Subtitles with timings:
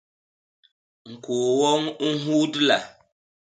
[1.11, 2.77] ñkôô woñ u nhudla.